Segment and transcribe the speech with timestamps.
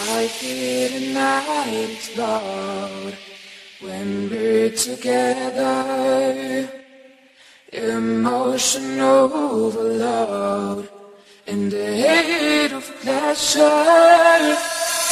[0.00, 3.18] I hear the night explode
[3.80, 6.70] when we're together.
[7.72, 10.88] Emotion overload
[11.46, 14.56] in the hate of pleasure.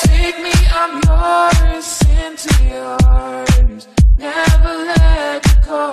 [0.05, 3.89] Take me, I'm yours, into your arms.
[4.19, 5.93] Never let go.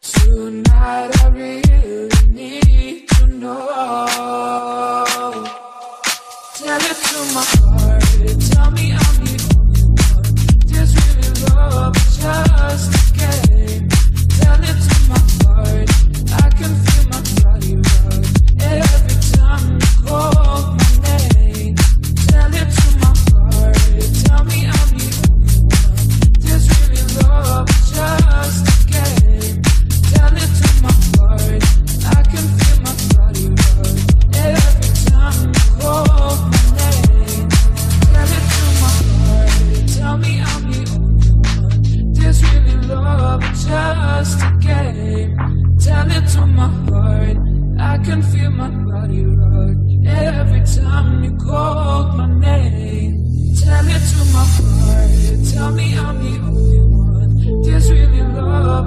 [0.00, 5.11] Tonight I really need to know.
[10.66, 13.88] This really love just a game.
[14.28, 15.91] Tell it to my heart.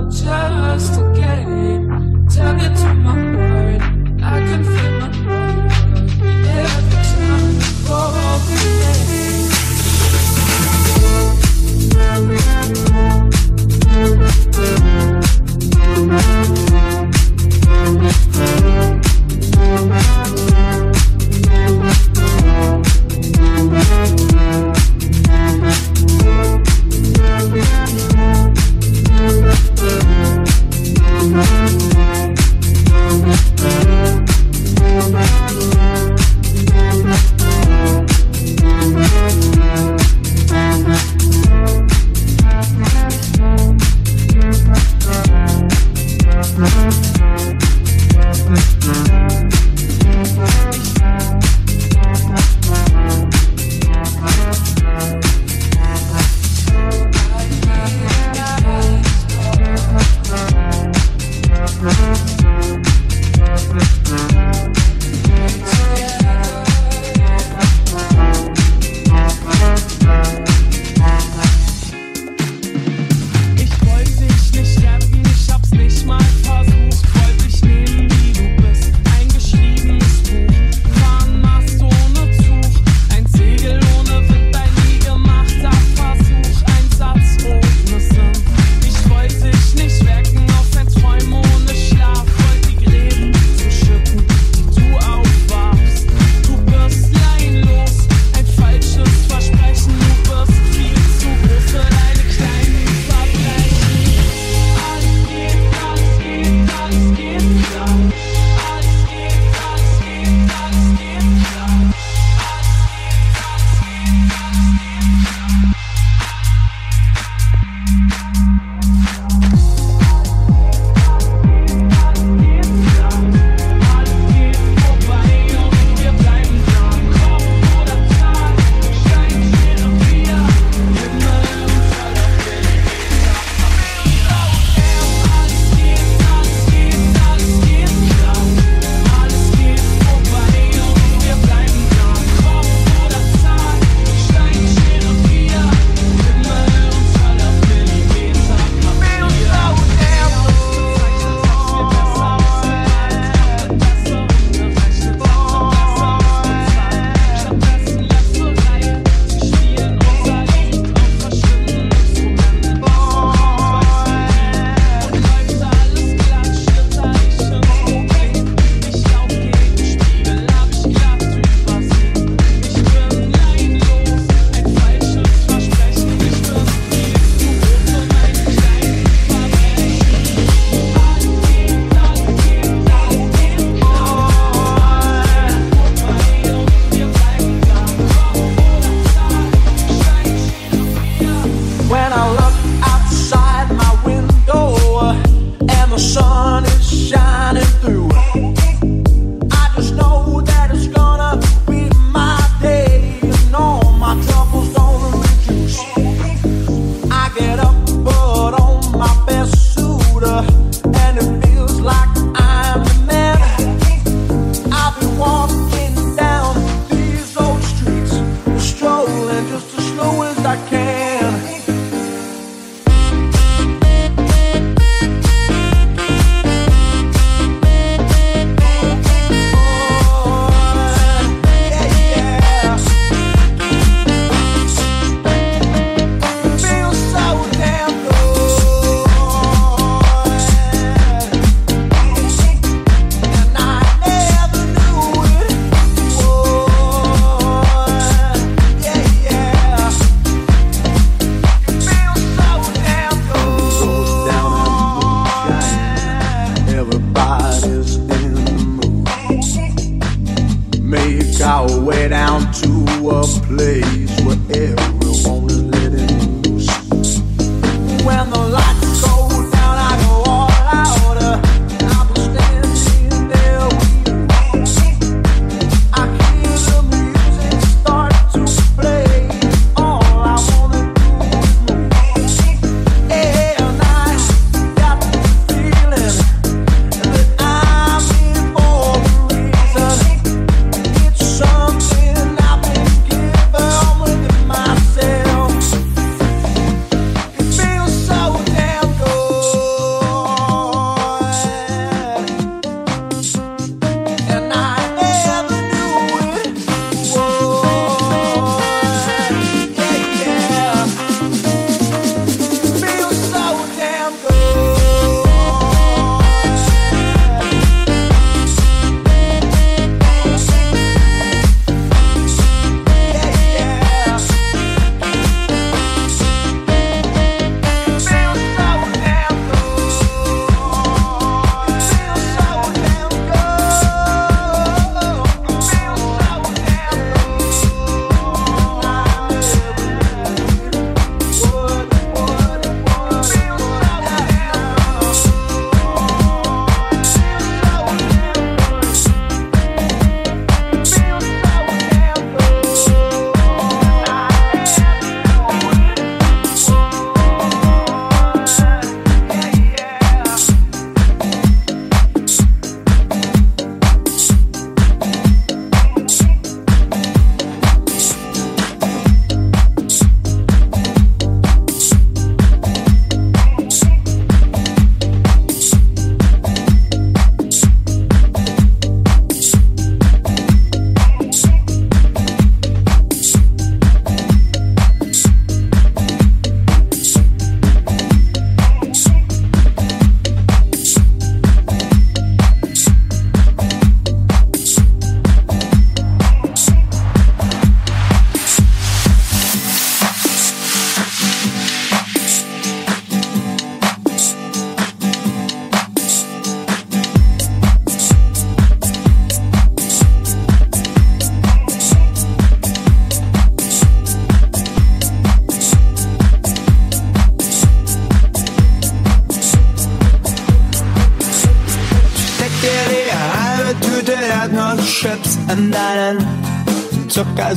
[0.03, 2.27] just a game.
[2.27, 3.25] Tell it to my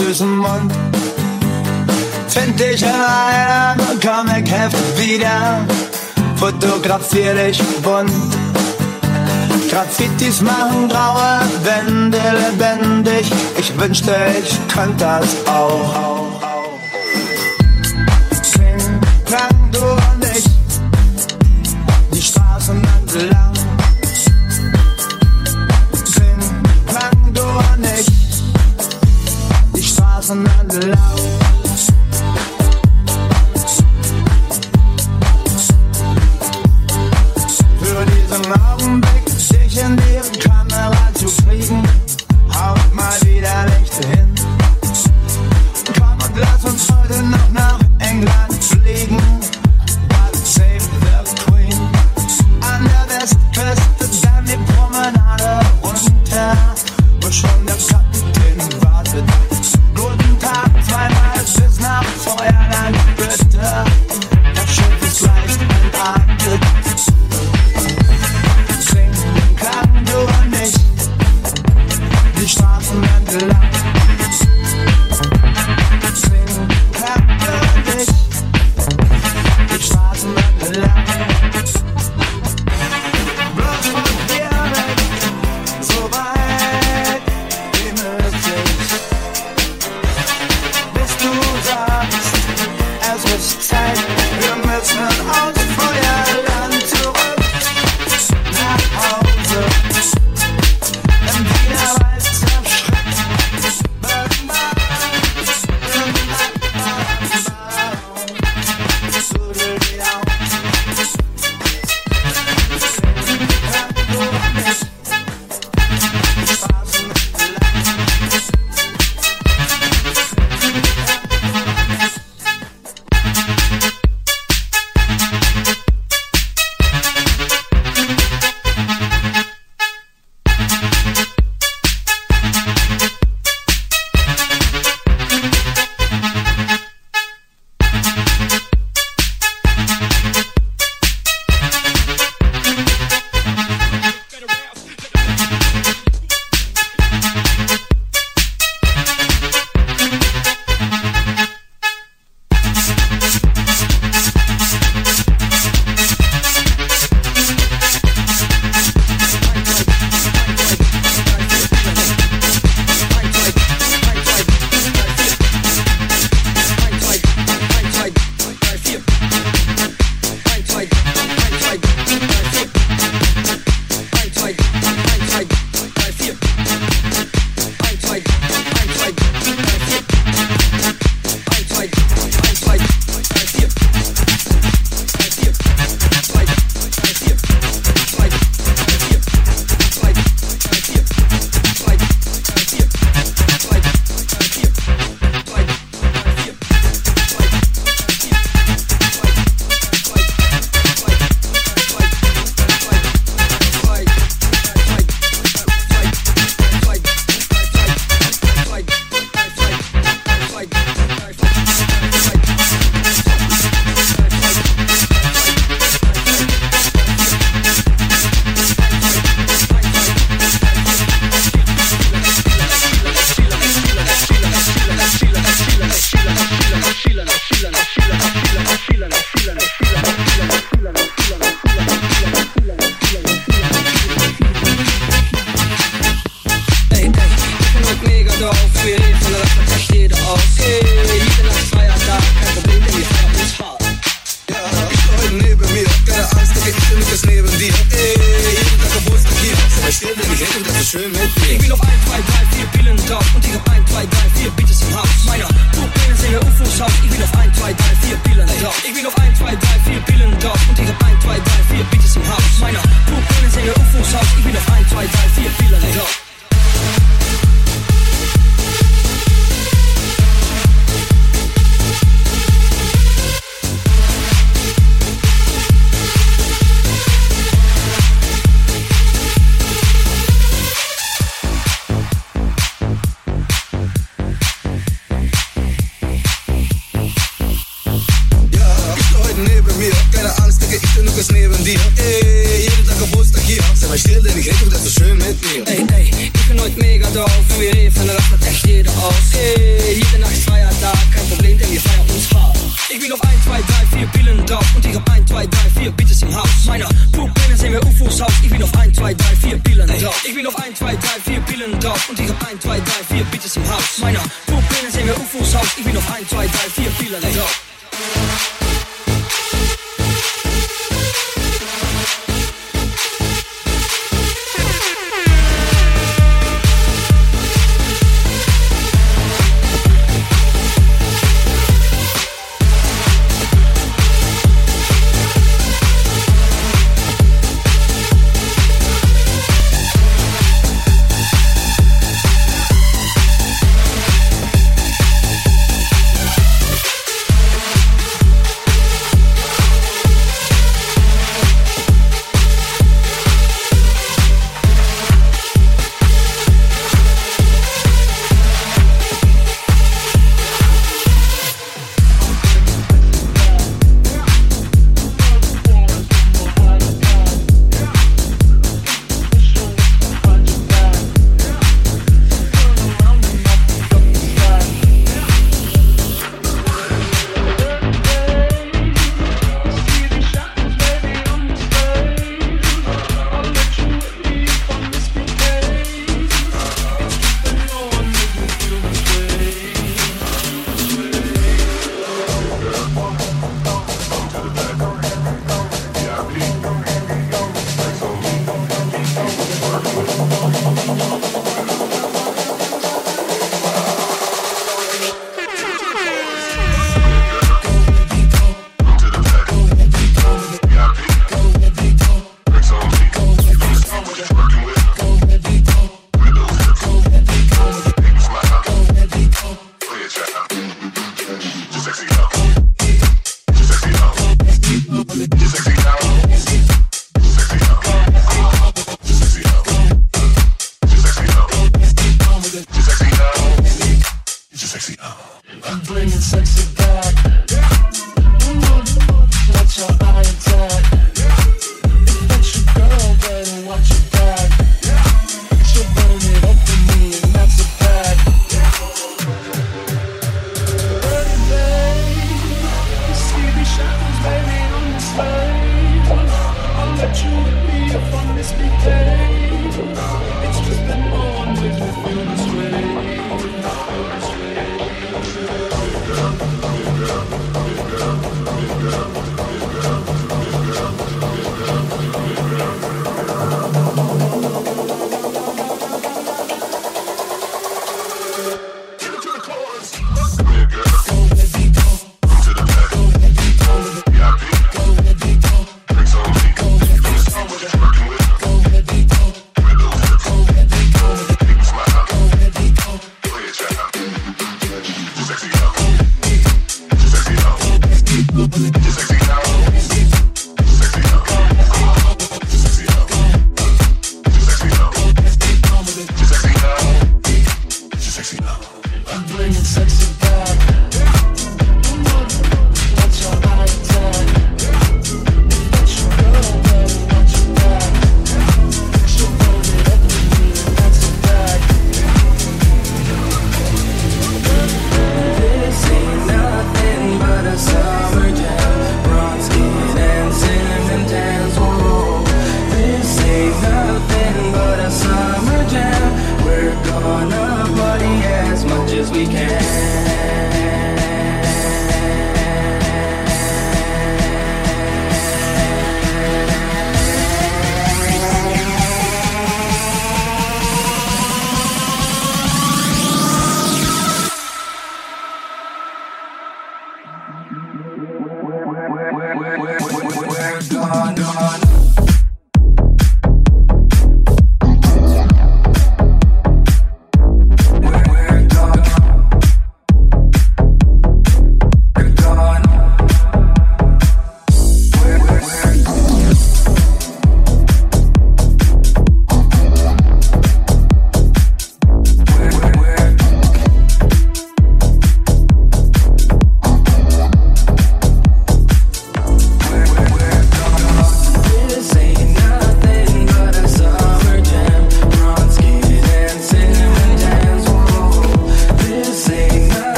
[0.00, 0.72] süßen Mund.
[2.28, 5.64] Find dich in einem Comicheft wieder,
[6.36, 8.10] fotografier dich bunt.
[9.70, 16.09] Graffitis machen graue Wände lebendig, ich wünschte, ich könnte das auch.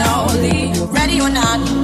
[0.00, 1.79] Wünsche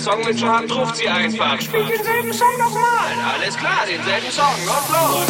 [0.00, 1.60] Songwünsche habt, ruft sie einfach.
[1.60, 2.82] Spielt denselben Song nochmal.
[3.34, 4.54] Alles klar, denselben Song.
[4.54, 5.29] Und los.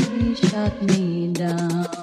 [0.49, 2.00] shut me down.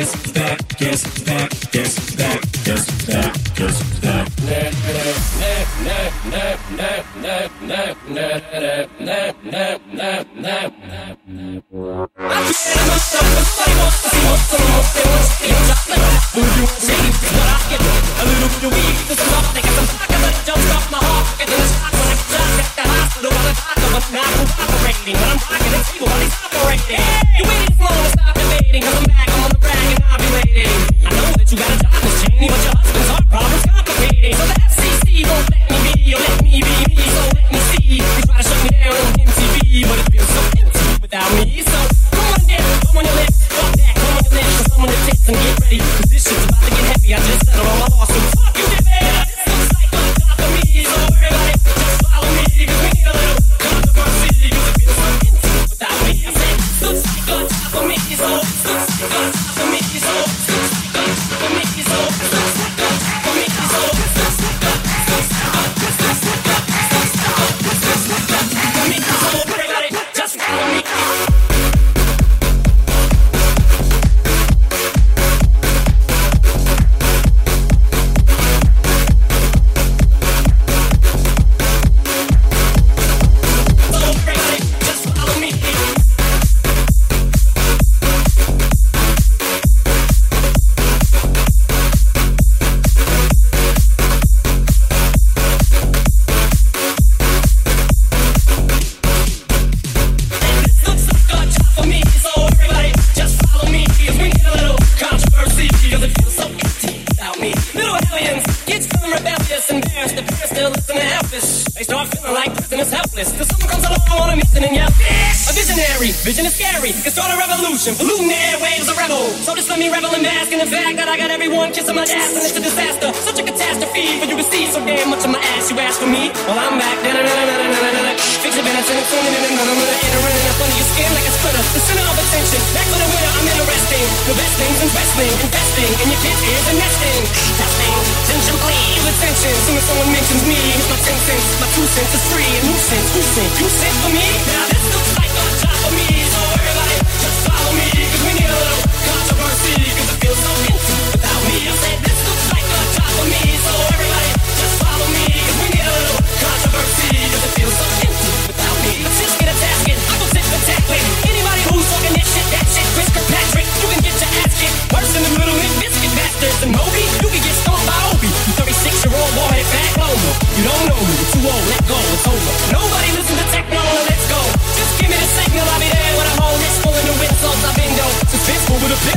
[0.00, 1.19] yes, back, yes,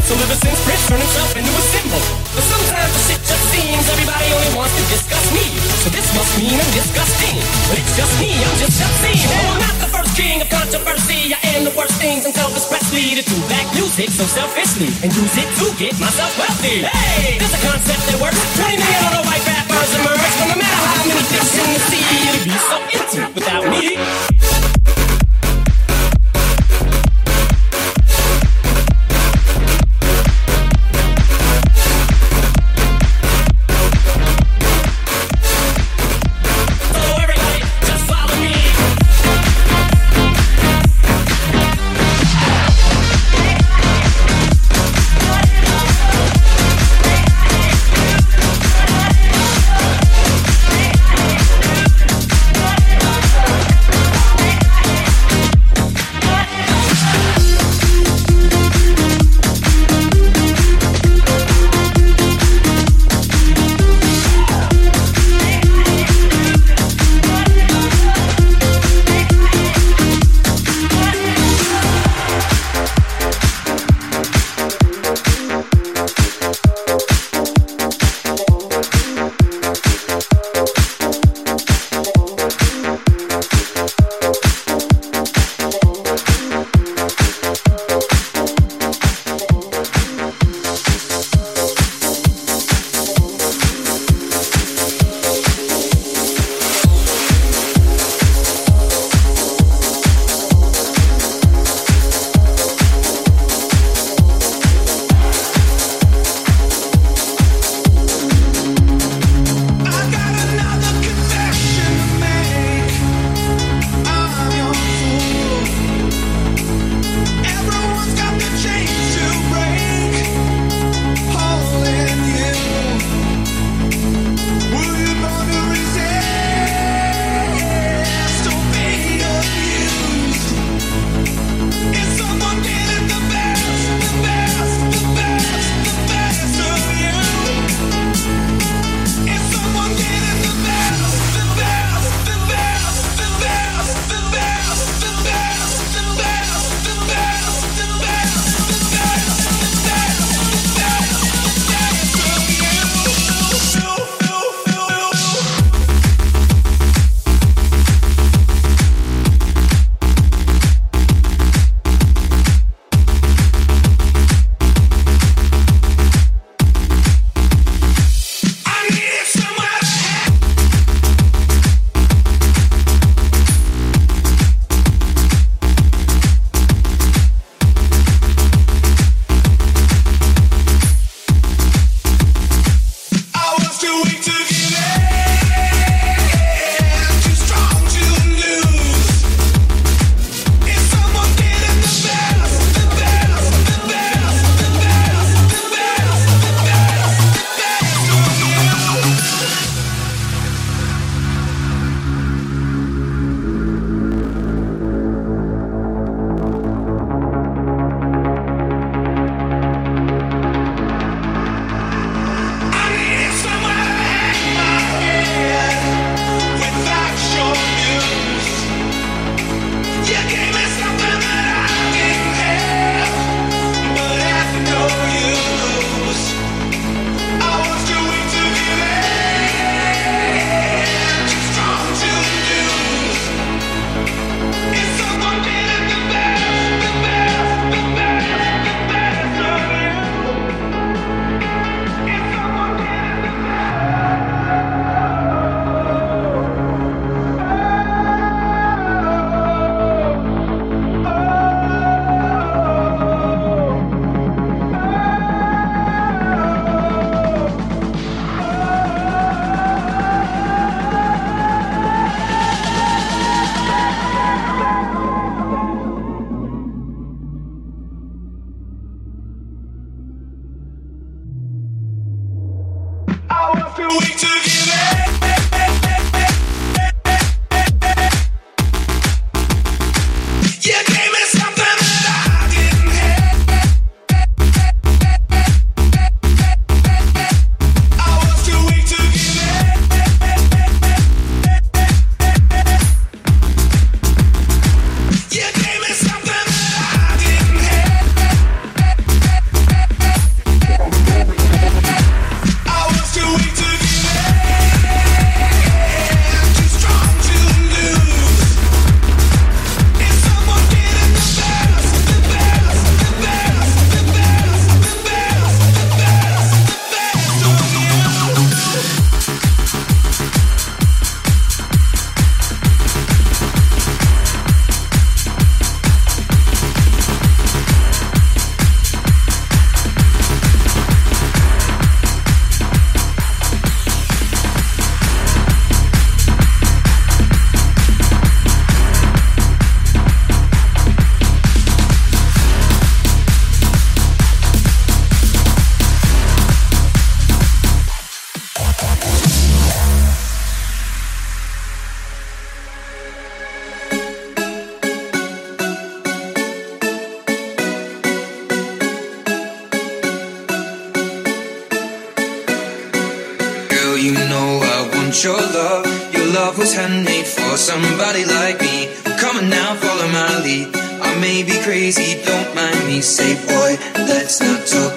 [0.04, 2.04] So ever since Prince turned himself into a symbol.
[2.36, 5.48] But sometimes the shit just seems everybody only wants to discuss me.
[5.80, 7.40] So this must mean I'm disgusting.
[7.72, 9.24] But it's just me, I'm just obscene.
[9.32, 11.32] Oh, I'm not the first king of controversy.
[11.32, 15.08] I am the worst things until Elvis Presley to do back music so selfishly and
[15.08, 16.84] use it to get myself wealthy.
[16.84, 18.44] Hey, this a concept that works.
[18.60, 20.20] 20 million other white rappers emerge.
[20.20, 24.83] But no matter how many fish in the sea, it'd be so empty without me.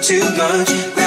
[0.09, 1.06] When everything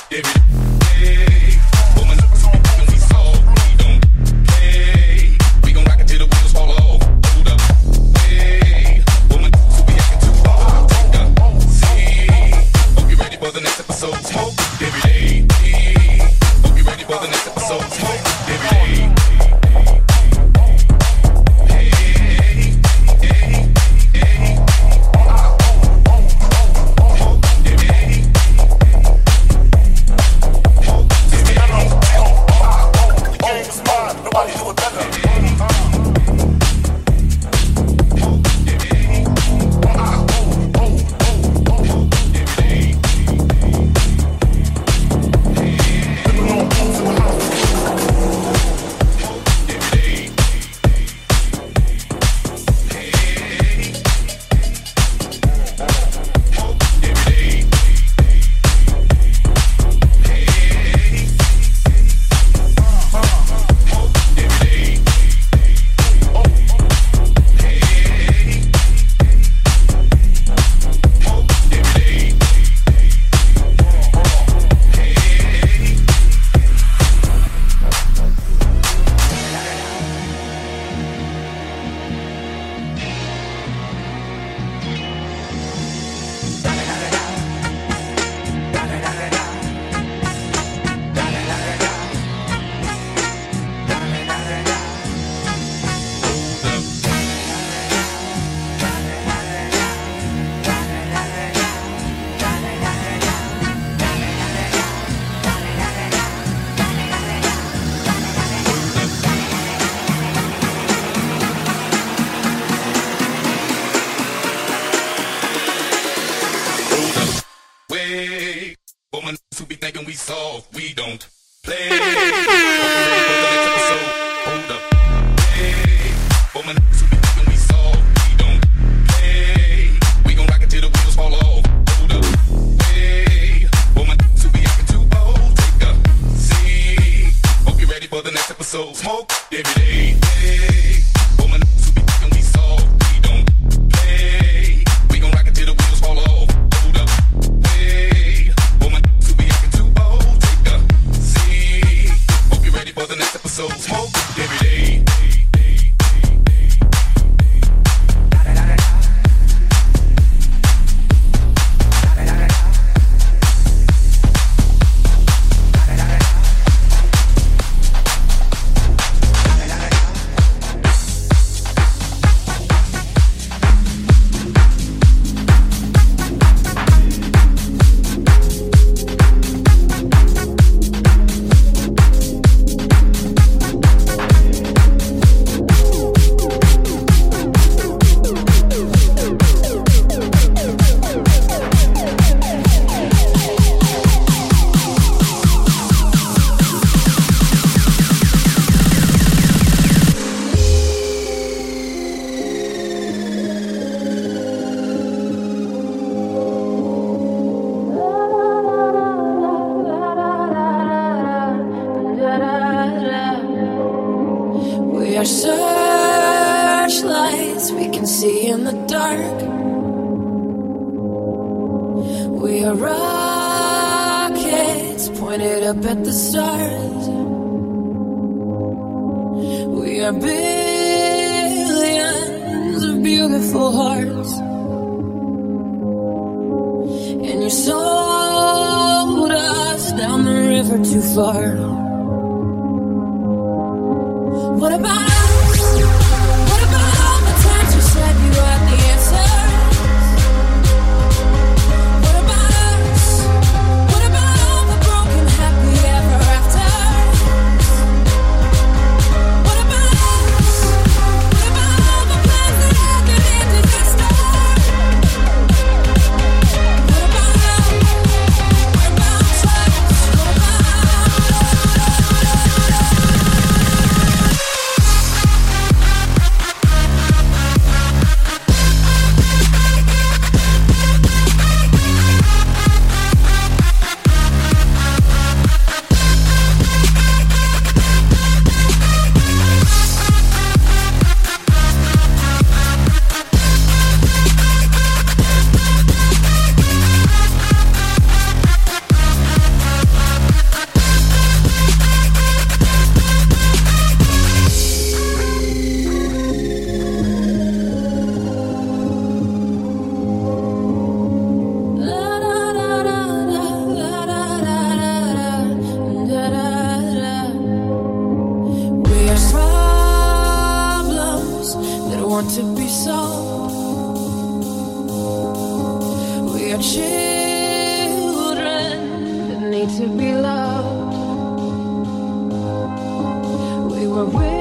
[334.05, 334.40] Willing,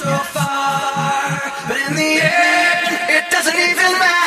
[0.00, 4.19] so far, but in the end, it doesn't even matter.